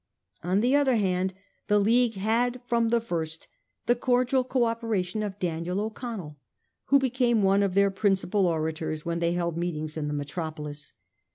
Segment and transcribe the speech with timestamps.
[0.41, 1.35] On the other hand,
[1.67, 3.47] the League had from the first
[3.85, 6.39] the cordial co operation of Daniel O'Connell,
[6.85, 10.93] who became one of their principal orators when they held meetings in the metropolis.